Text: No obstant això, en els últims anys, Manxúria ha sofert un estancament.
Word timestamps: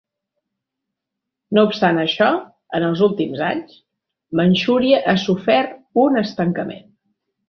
No 1.57 1.65
obstant 1.71 1.99
això, 2.03 2.29
en 2.77 2.85
els 2.87 3.03
últims 3.07 3.43
anys, 3.47 3.75
Manxúria 4.39 5.03
ha 5.13 5.19
sofert 5.29 5.77
un 6.05 6.19
estancament. 6.27 6.89